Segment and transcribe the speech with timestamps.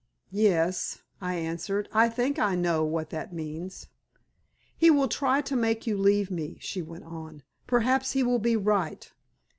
[0.33, 1.87] "Yes," I answered.
[1.93, 3.85] "I think I know what that means."
[4.75, 7.43] "He will try to make you leave me," she went on.
[7.67, 9.11] "Perhaps he will be right.